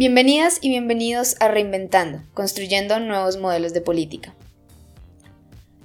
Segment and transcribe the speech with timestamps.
[0.00, 4.34] Bienvenidas y bienvenidos a Reinventando, construyendo nuevos modelos de política.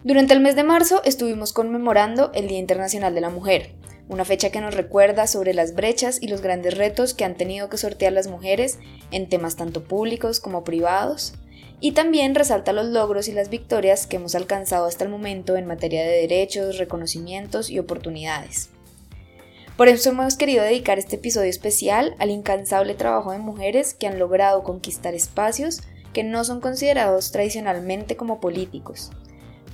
[0.05, 3.73] Durante el mes de marzo estuvimos conmemorando el Día Internacional de la Mujer,
[4.07, 7.67] una fecha que nos recuerda sobre las brechas y los grandes retos que han tenido
[7.67, 8.79] que sortear las mujeres
[9.11, 11.33] en temas tanto públicos como privados,
[11.81, 15.65] y también resalta los logros y las victorias que hemos alcanzado hasta el momento en
[15.65, 18.69] materia de derechos, reconocimientos y oportunidades.
[19.77, 24.19] Por eso hemos querido dedicar este episodio especial al incansable trabajo de mujeres que han
[24.19, 25.81] logrado conquistar espacios
[26.13, 29.11] que no son considerados tradicionalmente como políticos,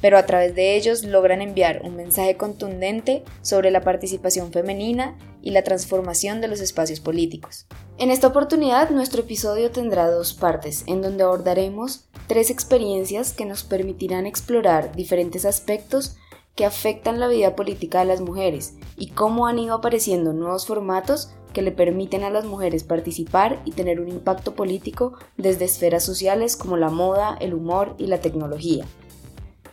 [0.01, 5.51] pero a través de ellos logran enviar un mensaje contundente sobre la participación femenina y
[5.51, 7.67] la transformación de los espacios políticos.
[7.99, 13.63] En esta oportunidad nuestro episodio tendrá dos partes, en donde abordaremos tres experiencias que nos
[13.63, 16.17] permitirán explorar diferentes aspectos
[16.55, 21.33] que afectan la vida política de las mujeres y cómo han ido apareciendo nuevos formatos
[21.53, 26.55] que le permiten a las mujeres participar y tener un impacto político desde esferas sociales
[26.55, 28.85] como la moda, el humor y la tecnología.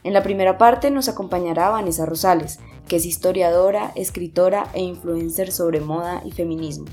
[0.04, 5.80] En la primera parte nos acompañará Vanessa Rosales, que es historiadora, escritora e influencer sobre
[5.80, 6.86] moda y feminismo.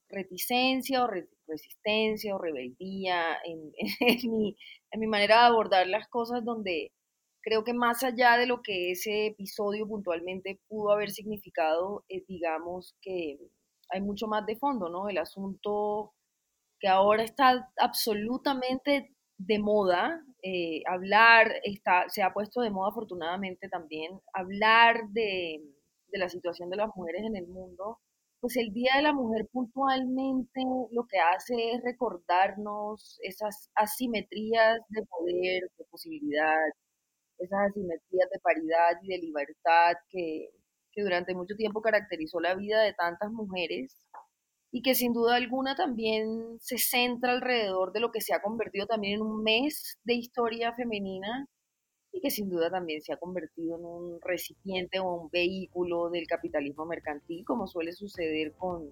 [0.09, 1.09] reticencia o
[1.49, 4.57] resistencia o rebeldía en, en, mi,
[4.93, 6.93] en mi manera de abordar las cosas donde
[7.43, 12.95] creo que más allá de lo que ese episodio puntualmente pudo haber significado, es, digamos
[13.03, 13.39] que
[13.91, 15.09] hay mucho más de fondo, ¿no?
[15.09, 16.15] El asunto
[16.81, 23.69] que ahora está absolutamente de moda, eh, hablar, está, se ha puesto de moda afortunadamente
[23.69, 25.61] también, hablar de,
[26.13, 27.99] la situación de las mujeres en el mundo,
[28.41, 30.61] pues el Día de la Mujer puntualmente
[30.93, 36.57] lo que hace es recordarnos esas asimetrías de poder, de posibilidad,
[37.39, 40.51] esas asimetrías de paridad y de libertad que,
[40.93, 44.08] que durante mucho tiempo caracterizó la vida de tantas mujeres
[44.71, 48.87] y que sin duda alguna también se centra alrededor de lo que se ha convertido
[48.87, 51.47] también en un mes de historia femenina
[52.13, 56.27] y que sin duda también se ha convertido en un recipiente o un vehículo del
[56.27, 58.89] capitalismo mercantil, como suele suceder con,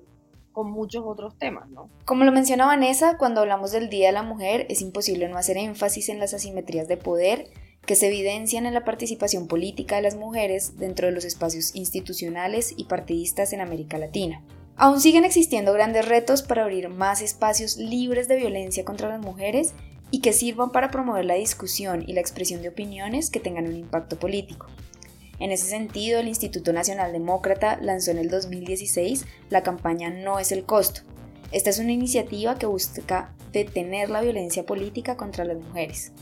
[0.53, 1.69] con muchos otros temas.
[2.05, 5.57] Como lo menciona Vanessa, cuando hablamos del Día de la Mujer es imposible no hacer
[5.57, 7.49] énfasis en las asimetrías de poder
[7.87, 12.75] que se evidencian en la participación política de las mujeres dentro de los espacios institucionales
[12.77, 14.43] y partidistas en América Latina.
[14.79, 19.73] Aún siguen existiendo grandes retos para abrir más espacios libres de violencia contra las mujeres
[20.11, 23.77] y que sirvan para promover la discusión y la expresión de opiniones que tengan un
[23.77, 24.67] impacto político.
[25.39, 30.53] En ese sentido, el Instituto Nacional Demócrata lanzó en el 2016 la campaña No es
[30.53, 31.01] el costo.
[31.53, 36.13] Esta es una iniciativa que busca detener la violencia política contra las mujeres.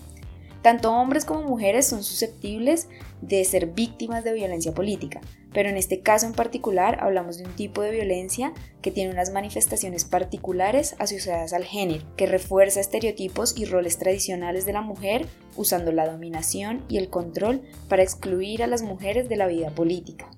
[0.65, 2.89] Tanto hombres como mujeres son susceptibles
[3.21, 5.21] de ser víctimas de violencia política,
[5.53, 9.31] pero en este caso en particular hablamos de un tipo de violencia que tiene unas
[9.31, 15.93] manifestaciones particulares asociadas al género, que refuerza estereotipos y roles tradicionales de la mujer usando
[15.93, 17.61] la dominación y el control
[17.91, 20.31] para excluir a las mujeres de la vida política.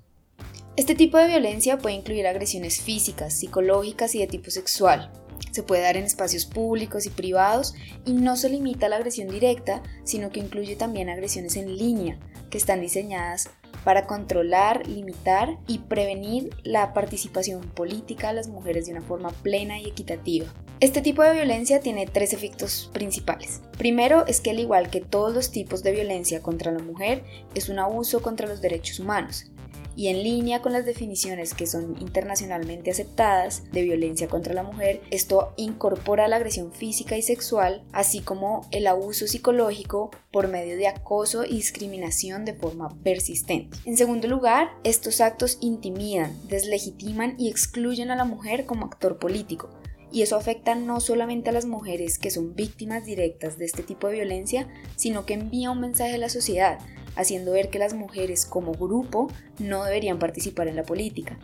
[0.75, 5.12] Este tipo de violencia puede incluir agresiones físicas, psicológicas y de tipo sexual,
[5.56, 7.75] Se puede dar en espacios públicos y privados
[8.05, 12.19] y no se limita a la agresión directa, sino que incluye también agresiones en línea,
[12.50, 13.49] que están diseñadas
[13.82, 19.81] para controlar, limitar y prevenir la participación política de las mujeres de una forma plena
[19.81, 20.44] y equitativa.
[20.81, 23.62] Este tipo de violencia tiene tres efectos principales.
[23.79, 27.25] Primero es que al igual que todos los tipos de violencia contra la mujer,
[27.55, 29.47] es un abuso contra los derechos humanos
[29.96, 35.00] y en línea con las definiciones que son internacionalmente aceptadas de violencia contra la mujer,
[35.10, 40.87] esto incorpora la agresión física y sexual, así como el abuso psicológico por medio de
[40.87, 43.78] acoso y discriminación de forma persistente.
[43.87, 49.70] En segundo lugar, estos actos intimidan, deslegitiman y excluyen a la mujer como actor político,
[50.12, 54.06] y eso afecta no solamente a las mujeres que son víctimas directas de este tipo
[54.06, 56.78] de violencia, sino que envía un mensaje a la sociedad
[57.17, 59.29] haciendo ver que las mujeres como grupo
[59.59, 61.39] no deberían participar en la política.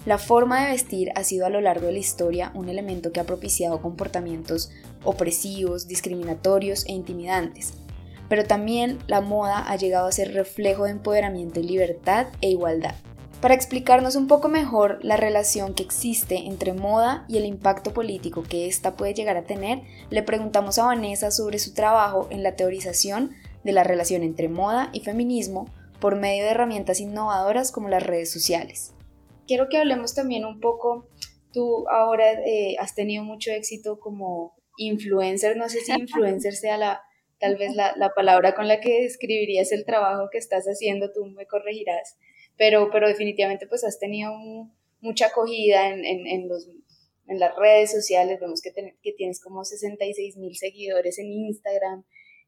[0.06, 3.18] La forma de vestir ha sido a lo largo de la historia un elemento que
[3.18, 4.70] ha propiciado comportamientos
[5.02, 7.72] opresivos, discriminatorios e intimidantes,
[8.28, 12.94] pero también la moda ha llegado a ser reflejo de empoderamiento y libertad e igualdad.
[13.40, 18.42] Para explicarnos un poco mejor la relación que existe entre moda y el impacto político
[18.42, 22.56] que ésta puede llegar a tener, le preguntamos a Vanessa sobre su trabajo en la
[22.56, 25.66] teorización de la relación entre moda y feminismo
[26.00, 28.92] por medio de herramientas innovadoras como las redes sociales.
[29.46, 31.08] Quiero que hablemos también un poco,
[31.52, 37.02] tú ahora eh, has tenido mucho éxito como influencer, no sé si influencer sea la,
[37.38, 41.46] tal vez la, palabra con la que describirías el trabajo que estás haciendo, tú me
[41.46, 42.16] corregirás,
[42.56, 44.32] pero, pero definitivamente pues has tenido
[45.00, 46.68] mucha acogida en, en, los,
[47.28, 52.04] en las redes sociales, vemos que, que tienes como 66 mil seguidores en Instagram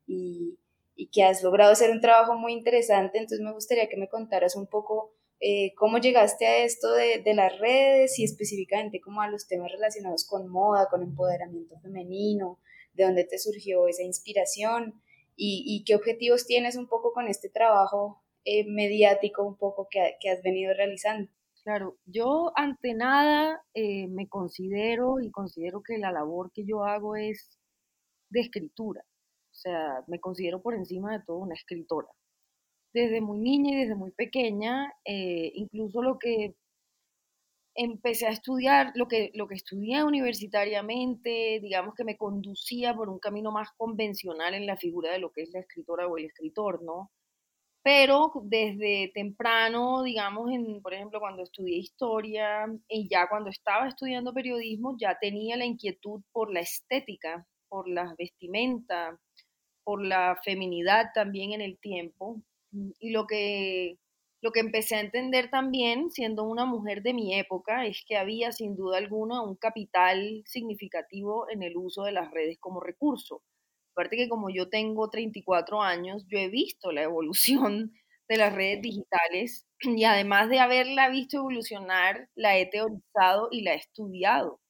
[0.06, 0.58] y,
[0.96, 4.56] y que has logrado hacer un trabajo muy interesante, entonces me gustaría que me contaras
[4.56, 9.30] un poco eh, cómo llegaste a esto de, de, las redes y específicamente como a
[9.30, 12.58] los temas relacionados con moda, con empoderamiento femenino,
[12.92, 15.02] de dónde te surgió esa inspiración
[15.42, 20.28] y, qué objetivos tienes un poco con este trabajo eh, mediático un poco que, que,
[20.28, 21.30] has venido realizando.
[21.62, 27.16] Claro, yo ante nada eh, me considero y considero que la labor que yo hago
[27.16, 27.58] es
[28.28, 32.08] de escritura, o sea, me considero por encima de todo una escritora.
[32.92, 36.54] Desde muy niña y desde muy pequeña, eh, incluso lo que
[37.74, 43.18] empecé a estudiar lo que, lo que estudié universitariamente, digamos que me conducía por un
[43.18, 46.82] camino más convencional en la figura de lo que es la escritora o el escritor,
[46.82, 47.10] ¿no?
[47.82, 54.34] Pero desde temprano, digamos, en, por ejemplo, cuando estudié historia y ya cuando estaba estudiando
[54.34, 59.18] periodismo, ya tenía la inquietud por la estética, por la vestimenta,
[59.82, 62.42] por la feminidad también en el tiempo.
[62.98, 63.96] Y lo que
[64.42, 68.52] lo que empecé a entender también, siendo una mujer de mi época, es que había
[68.52, 73.42] sin duda alguna un capital significativo en el uso de las redes como recurso.
[73.92, 77.92] Aparte que como yo tengo 34 años, yo he visto la evolución
[78.28, 83.74] de las redes digitales y además de haberla visto evolucionar, la he teorizado y la
[83.74, 84.60] he estudiado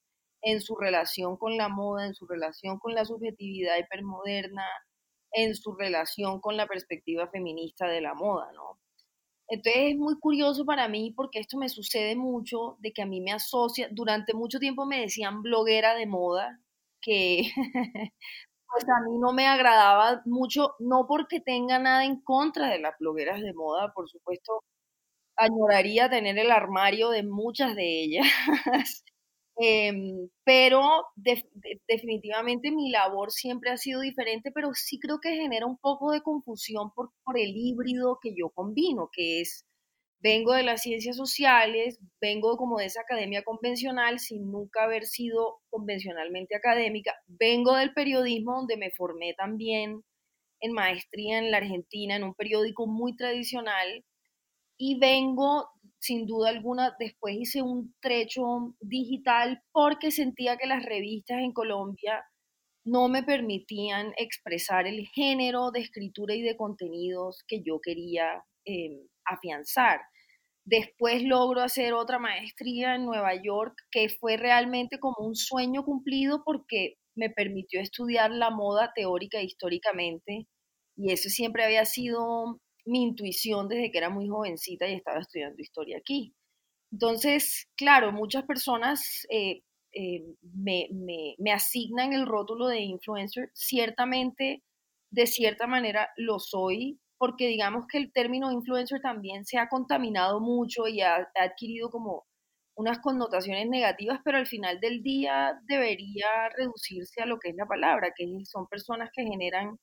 [0.43, 4.67] en su relación con la moda, en su relación con la subjetividad hipermoderna,
[5.33, 8.79] en su relación con la perspectiva feminista de la moda, ¿no?
[9.51, 13.21] Entonces es muy curioso para mí porque esto me sucede mucho, de que a mí
[13.21, 16.61] me asocia, durante mucho tiempo me decían bloguera de moda,
[17.01, 17.43] que
[18.69, 22.95] pues a mí no me agradaba mucho, no porque tenga nada en contra de las
[23.01, 24.63] blogueras de moda, por supuesto,
[25.37, 28.27] añoraría tener el armario de muchas de ellas.
[29.57, 30.83] Em, pero
[31.87, 36.23] definitivamente mi labor siempre ha sido diferente, pero sí creo que genera un poco de
[36.23, 39.67] confusión por, por el híbrido que yo combino, que es,
[40.21, 45.61] vengo de las ciencias sociales, vengo como de esa academia convencional sin nunca haber sido
[45.71, 50.03] convencionalmente académica, vengo del periodismo donde me formé también
[50.61, 54.05] en maestría en la Argentina, en un periódico muy tradicional,
[54.79, 55.69] y vengo
[56.01, 62.25] sin duda alguna, después hice un trecho digital porque sentía que las revistas en Colombia
[62.85, 69.07] no me permitían expresar el género de escritura y de contenidos que yo quería em,
[69.25, 70.01] afianzar.
[70.65, 76.43] Después logro hacer otra maestría en Nueva York que fue realmente como un sueño cumplido
[76.45, 80.47] porque me permitió estudiar la moda teórica e históricamente
[80.97, 85.61] y eso siempre había sido mi intuición desde que era muy jovencita y estaba estudiando
[85.63, 86.35] historia aquí.
[86.93, 90.89] Entonces, claro, muchas personas eh, eh, me,
[91.39, 93.51] me, asignan el rótulo de influencer.
[93.55, 94.63] Ciertamente,
[95.11, 100.41] de cierta manera, lo soy, porque digamos que el término influencer también se ha contaminado
[100.41, 102.25] mucho y ha, ha adquirido como
[102.75, 107.67] unas connotaciones negativas, pero al final del día debería reducirse a lo que es la
[107.67, 109.79] palabra, que son personas que generan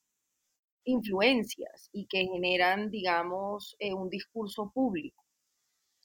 [0.88, 5.22] influencias y que generan, digamos, eh, un discurso público.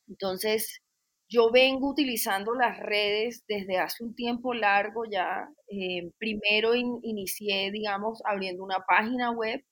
[0.07, 0.81] Entonces,
[1.29, 5.47] yo vengo utilizando las redes desde hace un tiempo largo ya.
[5.67, 9.63] Eh, primero inicié, digamos, abriendo una página web,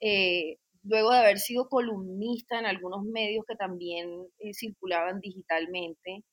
[0.00, 4.08] eh, luego de haber sido columnista en algunos medios que también
[4.54, 6.24] circulaban digitalmente.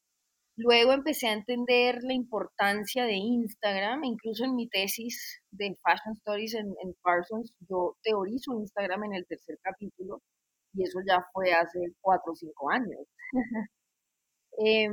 [0.61, 6.53] Luego empecé a entender la importancia de Instagram, incluso en mi tesis de Fashion Stories
[6.55, 10.21] en, Parsons, yo teorizo Instagram en el tercer capítulo
[10.73, 13.07] y eso ya fue hace cuatro o cinco años.
[14.61, 14.91] Em,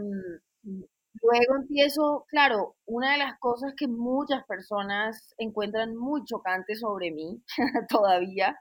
[1.21, 7.43] luego empiezo, claro, una de las cosas que muchas personas encuentran muy chocante sobre mí
[7.89, 8.57] todavía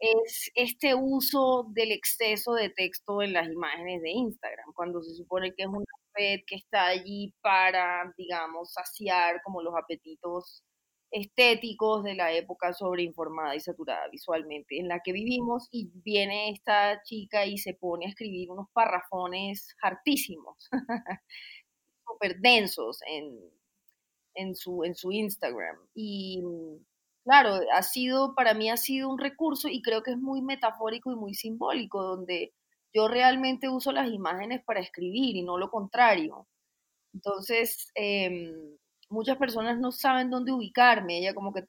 [0.00, 5.54] es este uso del exceso de texto en las imágenes de Instagram, cuando se supone
[5.54, 5.84] que es una
[6.14, 10.62] red que está allí para, digamos, saciar como los apetitos
[11.14, 17.02] estéticos de la época sobreinformada y saturada visualmente en la que vivimos y viene esta
[17.04, 20.68] chica y se pone a escribir unos parrafones hartísimos,
[22.04, 23.38] súper densos en,
[24.34, 25.76] en, su, en su Instagram.
[25.94, 26.42] Y
[27.24, 31.12] claro, ha sido, para mí ha sido un recurso y creo que es muy metafórico
[31.12, 32.52] y muy simbólico, donde
[32.94, 36.46] yo realmente uso las imágenes para escribir y no lo contrario.
[37.14, 38.76] Entonces, em,
[39.10, 41.18] muchas personas no saben dónde ubicarme.
[41.18, 41.64] Ella como que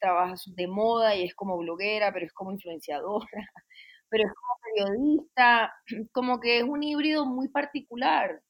[0.00, 3.26] trabaja de moda y es como bloguera, pero es como influenciadora,
[4.10, 5.74] pero es como periodista,
[6.12, 8.42] como que es un híbrido muy particular.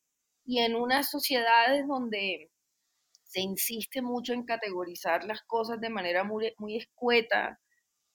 [0.46, 2.50] Y en unas sociedades donde
[3.24, 7.60] se insiste mucho en categorizar las cosas de manera muy, muy escueta,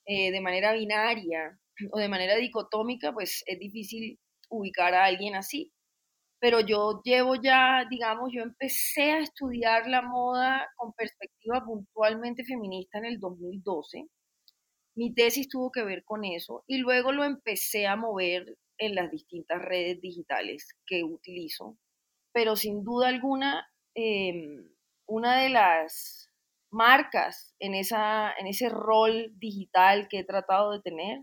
[0.05, 1.59] eh, de manera binaria,
[1.91, 4.19] o de manera dicotómica, pues es difícil
[4.49, 5.71] ubicar a alguien así.
[6.39, 12.97] Pero yo llevo ya, digamos, yo empecé a estudiar la moda con perspectiva puntualmente feminista
[12.97, 14.05] en el 2012.
[14.95, 19.11] Mi tesis tuvo que ver con eso y luego lo empecé a mover en las
[19.11, 21.77] distintas redes digitales que utilizo.
[22.33, 24.69] Pero sin duda alguna, em,
[25.07, 26.29] una de las
[26.71, 31.19] marcas en, esa, en ese rol digital que he tratado de tener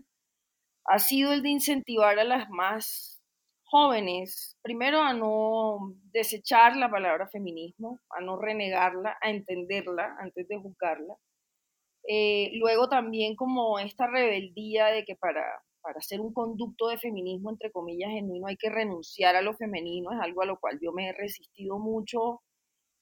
[0.87, 3.21] ha sido el de incentivar a las más
[3.65, 10.57] jóvenes, primero a no desechar la palabra feminismo, a no renegarla, a entenderla antes de
[10.57, 11.15] juzgarla.
[12.07, 15.43] Eh, luego también como esta rebeldía de que para,
[15.81, 20.13] para ser un conducto de feminismo, entre comillas, genuino, hay que renunciar a lo femenino,
[20.13, 22.41] es algo a lo cual yo me he resistido mucho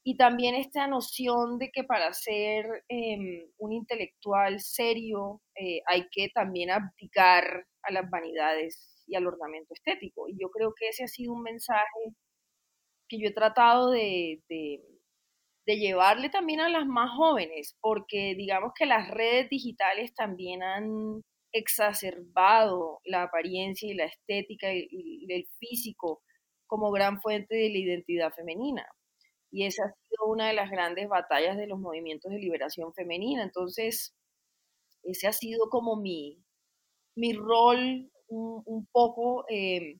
[0.08, 6.30] y también esta noción de que para ser em, un intelectual serio eh, hay que
[6.30, 10.27] también abdicar a las vanidades y al ornamento estético.
[10.27, 12.15] Y yo creo que ese ha sido un mensaje
[13.08, 14.82] que yo he tratado de, de,
[15.68, 23.00] llevarle también a las más jóvenes, porque digamos que las redes digitales también han exacerbado
[23.06, 26.22] la apariencia y la estética y el físico
[26.68, 28.86] como gran fuente de la identidad femenina
[29.56, 33.42] y esa ha sido una de las grandes batallas de los movimientos de liberación femenina.
[33.42, 34.13] Entonces,
[35.04, 36.44] ese ha sido como mi,
[37.15, 40.00] mi rol un, poco, eh,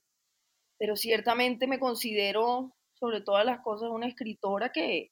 [0.78, 5.10] pero ciertamente me considero, sobre todas las cosas, una escritora que,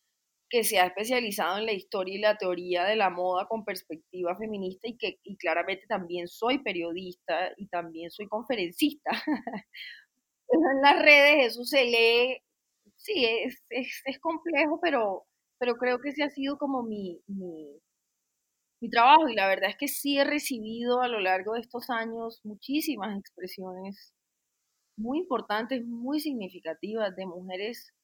[0.48, 4.36] que se ha especializado en la historia y la teoría de la moda con perspectiva
[4.36, 9.10] feminista y que claramente también soy periodista y también soy conferencista.
[10.48, 12.38] en las redes eso se lee,
[12.96, 15.26] sí, es, es, complejo, pero,
[15.58, 17.80] pero creo que ese ha sido como mi, mi,
[18.84, 21.88] mi trabajo y la verdad es que sí he recibido a lo largo de estos
[21.88, 24.12] años muchísimas expresiones
[24.98, 27.94] muy importantes, muy significativas de mujeres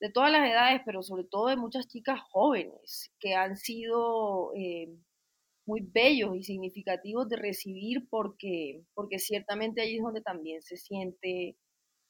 [0.00, 4.96] de todas las edades, pero sobre todo de muchas chicas jóvenes que han sido eh,
[5.66, 11.56] muy bellos y significativos de recibir porque, porque ciertamente ahí es donde también se siente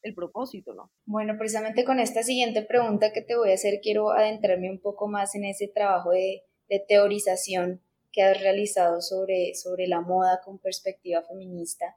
[0.02, 0.92] el propósito, ¿no?
[1.06, 5.08] Bueno, precisamente con esta siguiente pregunta que te voy a hacer, quiero adentrarme un poco
[5.08, 6.42] más en ese trabajo de,
[6.86, 11.96] teorización que has realizado sobre, sobre la moda con perspectiva feminista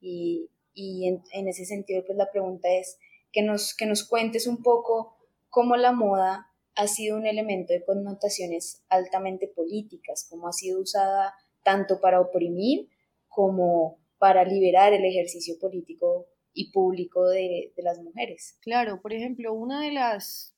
[0.00, 2.98] y, en, en, ese sentido, pues la pregunta es
[3.32, 5.16] que nos, que nos cuentes un poco
[5.50, 11.34] cómo la moda ha sido un elemento de connotaciones altamente políticas, cómo ha sido usada
[11.62, 12.88] tanto para oprimir
[13.28, 18.58] como para liberar el ejercicio político y público de, las mujeres.
[18.60, 20.54] Claro, por ejemplo, una de las,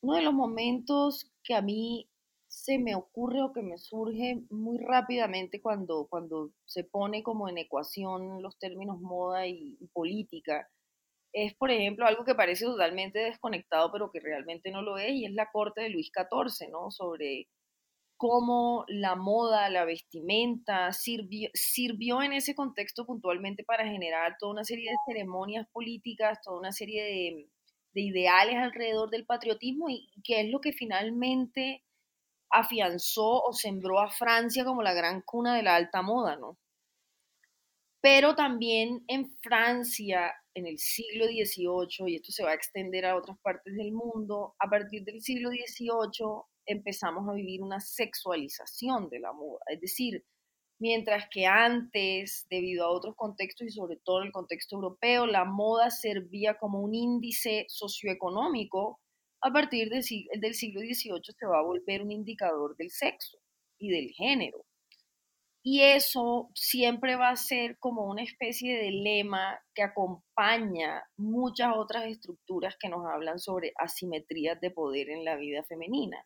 [0.00, 2.08] uno de los momentos que a mí
[2.62, 7.58] se me ocurre o que me surge muy rápidamente cuando, cuando se pone como en
[7.58, 10.68] ecuación los términos moda y política,
[11.34, 15.26] es, por ejemplo, algo que parece totalmente desconectado, pero que realmente no lo es, y
[15.26, 16.90] es la corte de Luis XIV, ¿no?
[16.92, 17.48] Sobre
[18.16, 24.64] cómo la moda, la vestimenta sirvió, sirvió en ese contexto puntualmente para generar toda una
[24.64, 27.48] serie de ceremonias políticas, toda una serie de,
[27.94, 31.82] de ideales alrededor del patriotismo y que es lo que finalmente
[32.50, 36.58] afianzó o sembró a Francia como la gran cuna de la alta moda, ¿no?
[38.00, 43.16] Pero también en Francia en el siglo XVIII, y esto se va a extender a
[43.16, 49.20] otras partes del mundo, a partir del siglo XVIII empezamos a vivir una sexualización de
[49.20, 49.60] la moda.
[49.68, 50.24] Es decir,
[50.78, 55.90] mientras que antes, debido a otros contextos y sobre todo el contexto europeo, la moda
[55.90, 59.00] servía como un índice socioeconómico,
[59.44, 63.36] a partir del, siglo XVIII se va a volver un indicador del sexo
[63.78, 64.64] y del género.
[65.62, 72.06] Y eso siempre va a ser como una especie de lema que acompaña muchas otras
[72.06, 76.24] estructuras que nos hablan sobre asimetrías de poder en la vida femenina.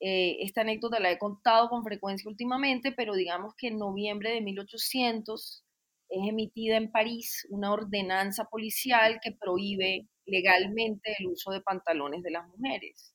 [0.00, 4.40] Eh, esta anécdota la he contado con frecuencia últimamente, pero digamos que en noviembre de
[4.42, 5.64] 1800
[6.08, 12.30] es emitida en París una ordenanza policial que prohíbe legalmente el uso de pantalones de
[12.30, 13.14] las mujeres.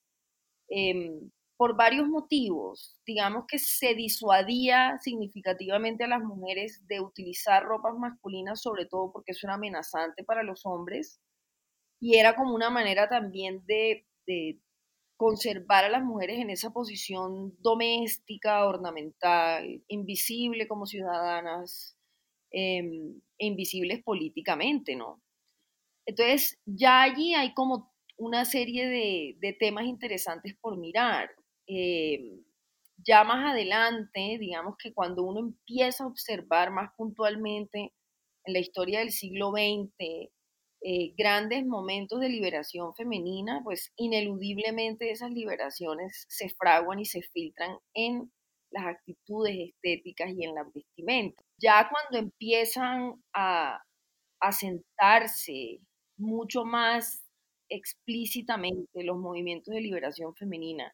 [0.69, 2.97] Em, por varios motivos.
[3.05, 9.33] Digamos que se disuadía significativamente a las mujeres de utilizar ropas masculinas, sobre todo porque
[9.33, 11.19] eso era amenazante para los hombres.
[11.99, 14.05] Y era como una manera también de,
[15.17, 21.97] conservar a las mujeres en esa posición doméstica, ornamental, invisible como ciudadanas,
[22.51, 25.21] em, e invisibles políticamente, ¿no?
[26.09, 28.87] Entonces, ya allí hay como una serie
[29.39, 31.29] de, temas interesantes por mirar.
[31.67, 32.41] Eh,
[32.97, 37.93] ya más adelante, digamos que cuando uno empieza a observar más puntualmente
[38.43, 39.93] en la historia del siglo XX
[40.81, 47.77] eh, grandes momentos de liberación femenina, pues ineludiblemente esas liberaciones se fraguan y se filtran
[47.93, 48.31] en
[48.71, 51.43] las actitudes estéticas y en la vestimenta.
[51.59, 53.83] Ya cuando empiezan a,
[54.39, 55.81] a sentarse
[56.19, 57.23] mucho más
[57.69, 60.93] explícitamente los movimientos de liberación femenina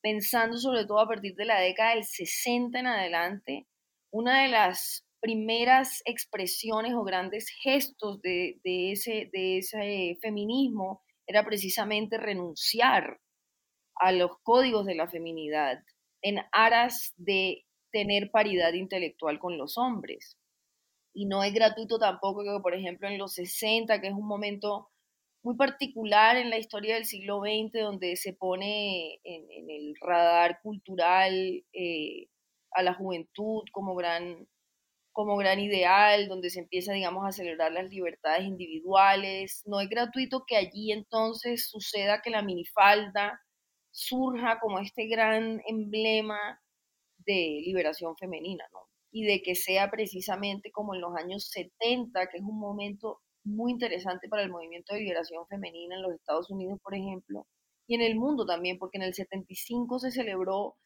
[0.00, 3.66] pensando sobre todo a partir de la década del 60 en adelante,
[4.10, 12.16] una de las primeras expresiones o grandes gestos de, ese, de ese feminismo era precisamente
[12.16, 13.20] renunciar
[13.96, 15.82] a los códigos de la feminidad
[16.22, 20.38] en aras de tener paridad intelectual con los hombres.
[21.12, 24.90] Y no es gratuito tampoco que, por ejemplo, en los 60, que es un momento
[25.42, 31.64] muy particular en la historia del siglo XX, donde se pone en, el radar cultural
[31.72, 32.28] eh,
[32.72, 34.46] a la juventud como gran,
[35.12, 39.62] como gran ideal, donde se empieza, digamos, a celebrar las libertades individuales.
[39.66, 43.40] No es gratuito que allí entonces suceda que la minifalda
[43.90, 46.60] surja como este gran emblema
[47.18, 48.89] de liberación femenina, ¿no?
[49.12, 53.72] Y de que sea precisamente como en los años 70, que es un momento muy
[53.72, 57.46] interesante para el movimiento de liberación femenina en los Estados Unidos, por ejemplo,
[57.86, 60.76] y en el mundo también, porque en el 75 se celebró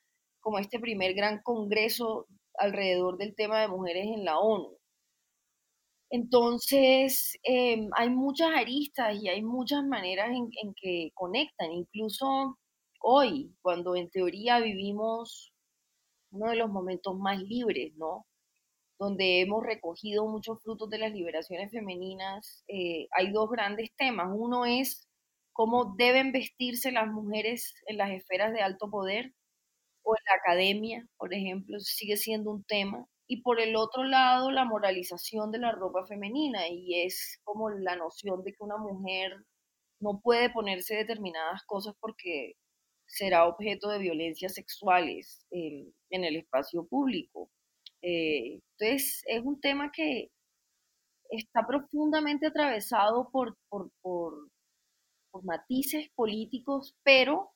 [0.40, 2.26] como este primer gran congreso
[2.58, 4.78] alrededor del tema de mujeres en la ONU.
[6.10, 11.72] Entonces, em, hay muchas aristas y hay muchas maneras en, que conectan.
[11.72, 12.56] Incluso
[13.00, 15.52] hoy, cuando en teoría vivimos
[16.34, 18.26] uno de los momentos más libres, ¿no?
[18.98, 24.28] Donde hemos recogido muchos frutos de las liberaciones femeninas, eh, hay dos grandes temas.
[24.34, 25.08] Uno es
[25.52, 29.32] cómo deben vestirse las mujeres en las esferas de alto poder
[30.02, 33.06] o en la academia, por ejemplo, sigue siendo un tema.
[33.26, 37.96] Y por el otro lado, la moralización de la ropa femenina, y es como la
[37.96, 39.32] noción de que una mujer
[40.00, 42.56] no puede ponerse determinadas cosas porque
[43.06, 45.46] será objeto de violencias sexuales
[46.14, 47.50] en, el espacio público.
[48.02, 50.30] Eh, entonces, es un tema que
[51.30, 53.90] está profundamente atravesado por, por,
[55.42, 57.50] matices políticos, pero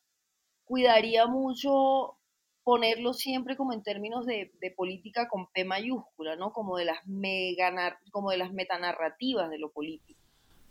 [0.64, 2.18] cuidaría mucho
[2.64, 6.52] ponerlo siempre como en términos de, política con P mayúscula, ¿no?
[6.52, 10.20] Como de las mega, como de las metanarrativas de lo político.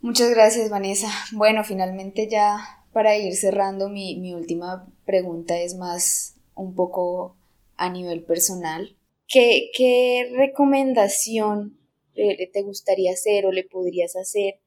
[0.00, 1.08] Muchas gracias, Vanessa.
[1.32, 7.36] Bueno, finalmente ya para ir cerrando, mi, última pregunta es más un poco
[7.78, 8.96] a nivel personal.
[9.26, 11.78] ¿Qué, qué recomendación
[12.14, 14.60] te gustaría hacer o le podrías hacer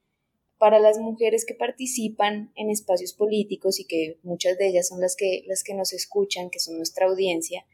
[0.58, 5.16] para las mujeres que participan en espacios políticos y que muchas de ellas son las
[5.16, 7.66] que, las que nos escuchan, que son nuestra audiencia,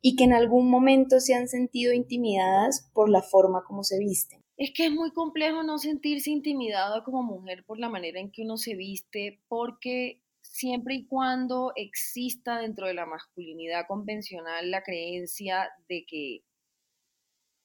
[0.00, 4.42] y que en algún momento se han sentido intimidadas por la forma como se visten?
[4.56, 8.42] Es que es muy complejo no sentirse intimidado como mujer por la manera en que
[8.42, 10.20] uno se viste, porque
[10.56, 16.40] siempre y cuando exista dentro de la masculinidad convencional la creencia de que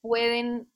[0.02, 0.72] pueden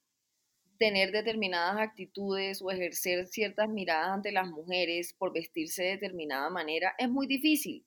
[0.78, 6.93] tener determinadas actitudes o ejercer ciertas miradas ante las mujeres por vestirse de determinada manera,
[6.97, 7.86] es muy difícil.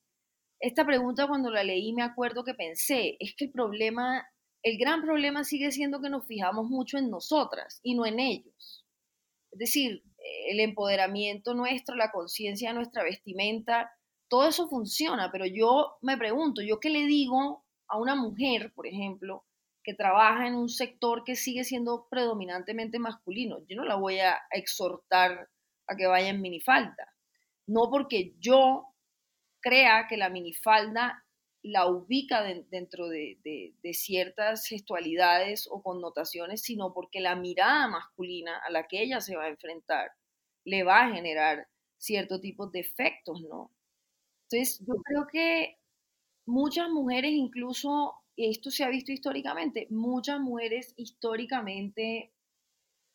[0.60, 4.26] Esta pregunta cuando la leí me acuerdo que pensé, es que el problema
[4.62, 8.84] el gran problema sigue siendo que nos fijamos mucho en nosotras y no en ellos.
[9.52, 10.02] Es decir,
[10.48, 13.90] el empoderamiento nuestro, la conciencia de nuestra vestimenta,
[14.28, 18.86] todo eso funciona, pero yo me pregunto, ¿yo qué le digo a una mujer, por
[18.86, 19.44] ejemplo,
[19.82, 23.58] que trabaja en un sector que sigue siendo predominantemente masculino?
[23.66, 25.48] Yo no la voy a exhortar
[25.86, 27.14] a que vaya en minifalda,
[27.66, 28.84] no porque yo
[29.60, 31.24] crea que la minifalda
[31.62, 38.86] la ubica dentro de, ciertas gestualidades o connotaciones, sino porque la mirada masculina a la
[38.86, 40.12] que ella se va a enfrentar
[40.64, 43.72] le va a generar cierto tipo de efectos, ¿no?
[44.50, 45.78] Entonces, yo creo que
[46.46, 52.32] muchas mujeres, incluso, esto se ha visto históricamente, muchas mujeres históricamente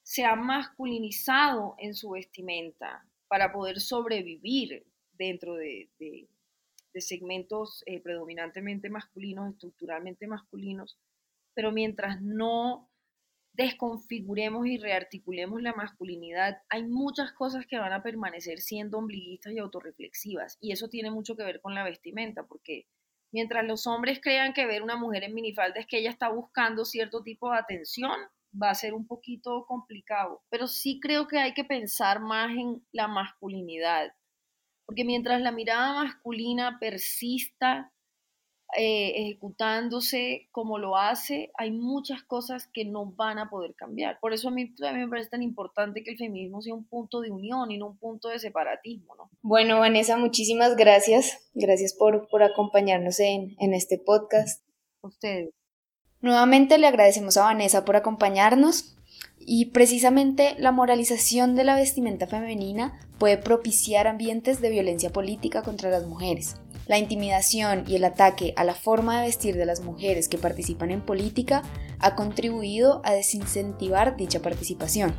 [0.03, 5.89] se han masculinizado en su vestimenta para poder sobrevivir dentro de,
[6.95, 10.99] segmentos eh, predominantemente masculinos, estructuralmente masculinos,
[11.55, 12.91] pero mientras no
[13.53, 19.59] desconfiguremos y rearticulemos la masculinidad, hay muchas cosas que van a permanecer siendo ombliguistas y
[19.59, 20.57] autorreflexivas.
[20.59, 22.87] Y eso tiene mucho que ver con la vestimenta, porque
[23.31, 26.85] mientras los hombres crean que ver una mujer en minifalda es que ella está buscando
[26.85, 28.19] cierto tipo de atención,
[28.61, 30.41] va a ser un poquito complicado.
[30.49, 34.13] Pero sí creo que hay que pensar más en la masculinidad
[34.85, 37.91] porque mientras la mirada masculina persista
[38.77, 44.19] eh, ejecutándose como lo hace, hay muchas cosas que no van a poder cambiar.
[44.19, 47.21] Por eso a mí también me parece tan importante que el feminismo sea un punto
[47.21, 49.15] de unión y no un punto de separatismo.
[49.15, 49.29] ¿no?
[49.41, 51.49] Bueno, Vanessa, muchísimas gracias.
[51.53, 54.63] Gracias por, por acompañarnos en, en este podcast.
[55.01, 55.51] Ustedes.
[56.21, 58.95] Nuevamente le agradecemos a Vanessa por acompañarnos.
[59.45, 65.89] Y precisamente la moralización de la vestimenta femenina puede propiciar ambientes de violencia política contra
[65.89, 66.55] las mujeres.
[66.87, 70.91] La intimidación y el ataque a la forma de vestir de las mujeres que participan
[70.91, 71.61] en política
[71.99, 75.15] ha contribuido a desincentivar dicha participación.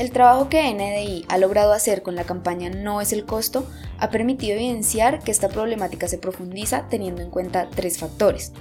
[0.00, 3.64] El trabajo que NDI ha logrado hacer con la campaña No es el costo
[3.98, 8.52] ha permitido evidenciar que esta problemática se profundiza teniendo en cuenta tres factores.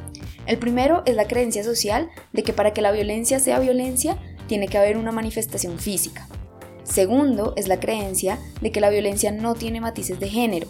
[0.46, 4.68] El primero es la creencia social de que para que la violencia sea violencia tiene
[4.68, 6.28] que haber una manifestación física.
[6.84, 10.68] Segundo, es la creencia de que la violencia no tiene matices de género.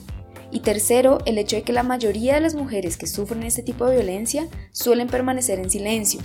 [0.54, 3.88] Y tercero, el hecho de que la mayoría de las mujeres que sufren este tipo
[3.88, 6.22] de violencia suelen permanecer en silencio.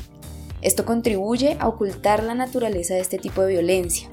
[0.60, 4.06] Esto contribuye a ocultar la naturaleza de este tipo de violencia,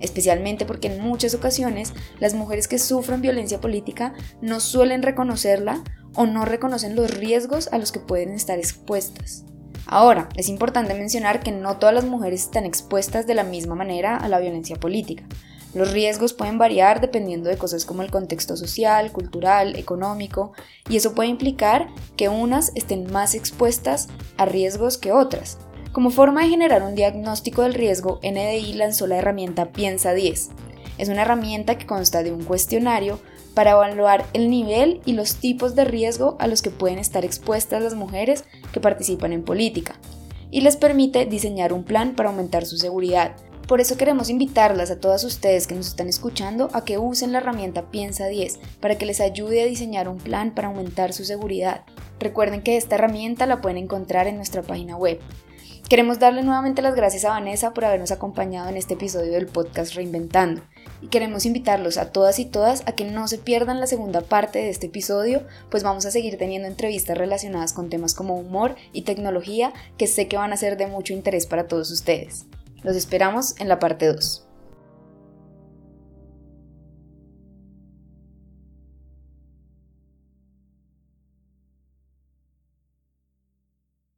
[0.00, 5.82] especialmente porque en muchas ocasiones las mujeres que sufren violencia política no suelen reconocerla
[6.14, 9.46] o no reconocen los riesgos a los que pueden estar expuestas.
[9.86, 14.18] Ahora, es importante mencionar que no todas las mujeres están expuestas de la misma manera
[14.18, 15.24] a la violencia política.
[15.74, 20.52] Los riesgos pueden variar dependiendo de cosas como el contexto social, cultural, económico,
[20.88, 25.58] y eso puede implicar que unas estén más expuestas a riesgos que otras.
[25.92, 30.50] Como forma de generar un diagnóstico del riesgo, NDI lanzó la herramienta Piensa 10.
[30.98, 33.18] Es una herramienta que consta de un cuestionario
[33.54, 37.82] para evaluar el nivel y los tipos de riesgo a los que pueden estar expuestas
[37.82, 39.96] las mujeres que participan en política,
[40.50, 43.34] y les permite diseñar un plan para aumentar su seguridad.
[43.66, 47.38] Por eso queremos invitarlas a todas ustedes que nos están escuchando a que usen la
[47.38, 51.82] herramienta Piensa 10 para que les ayude a diseñar un plan para aumentar su seguridad.
[52.20, 55.18] Recuerden que esta herramienta la pueden encontrar en nuestra página web.
[55.88, 59.94] Queremos darle nuevamente las gracias a Vanessa por habernos acompañado en este episodio del podcast
[59.94, 60.62] Reinventando.
[61.00, 64.58] Y queremos invitarlos a todas y todas a que no se pierdan la segunda parte
[64.58, 69.02] de este episodio, pues vamos a seguir teniendo entrevistas relacionadas con temas como humor y
[69.02, 72.46] tecnología que sé que van a ser de mucho interés para todos ustedes.
[72.84, 74.46] Los esperamos en la parte 2.